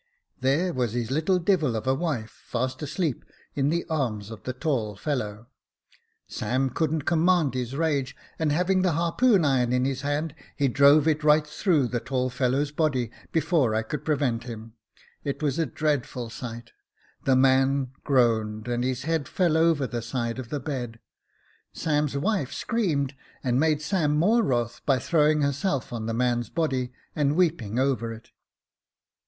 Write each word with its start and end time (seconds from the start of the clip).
There 0.39 0.73
was 0.73 0.93
his 0.93 1.11
little 1.11 1.37
devil 1.37 1.75
of 1.75 1.85
a 1.85 1.93
wife, 1.93 2.41
fast 2.47 2.81
asleep 2.81 3.23
in 3.53 3.69
the 3.69 3.85
arms 3.87 4.31
of 4.31 4.41
the 4.45 4.51
tall 4.51 4.95
fellow. 4.95 5.45
Sam 6.27 6.71
couldn't 6.71 7.03
command 7.03 7.53
his 7.53 7.75
rage, 7.75 8.15
and 8.39 8.51
having 8.51 8.81
the 8.81 8.93
harpoon 8.93 9.45
iron 9.45 9.71
in 9.71 9.85
his 9.85 10.01
hand, 10.01 10.33
he 10.57 10.67
drove 10.67 11.07
it 11.07 11.23
right 11.23 11.45
through 11.45 11.87
the 11.87 11.99
tall 11.99 12.31
fellow's 12.31 12.71
body, 12.71 13.11
before 13.31 13.75
I 13.75 13.83
could 13.83 14.03
prevent 14.03 14.45
him. 14.45 14.73
It 15.23 15.43
was 15.43 15.59
a 15.59 15.67
dreadful 15.67 16.31
sight: 16.31 16.71
the 17.25 17.35
man 17.35 17.91
groaned, 18.03 18.67
and 18.67 18.83
his 18.83 19.03
head 19.03 19.27
fell 19.27 19.55
over 19.55 19.85
the 19.85 20.01
side 20.01 20.39
of 20.39 20.49
the 20.49 20.59
bed. 20.59 20.97
Sam's 21.73 22.17
wife 22.17 22.51
screamed, 22.53 23.13
and 23.43 23.59
made 23.59 23.83
Sam 23.83 24.15
more 24.17 24.41
wroth 24.41 24.81
by 24.83 24.97
throwing 24.97 25.41
herself 25.43 25.93
on 25.93 26.07
the 26.07 26.13
man's 26.15 26.49
body, 26.49 26.91
and 27.15 27.35
weeping 27.35 27.77
over 27.77 28.11
it. 28.11 28.31